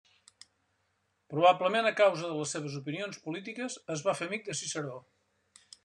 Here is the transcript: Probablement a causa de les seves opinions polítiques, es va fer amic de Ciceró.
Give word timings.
Probablement 1.33 1.89
a 1.89 1.93
causa 1.99 2.31
de 2.31 2.39
les 2.39 2.55
seves 2.57 2.79
opinions 2.81 3.23
polítiques, 3.27 3.77
es 3.97 4.07
va 4.09 4.17
fer 4.23 4.31
amic 4.31 4.49
de 4.51 4.61
Ciceró. 4.63 4.99